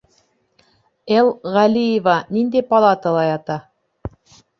Л. 1.17 1.27
Ғәлиева 1.57 2.15
ниндәй 2.37 2.65
палатала 2.71 3.27
ята? 3.29 3.59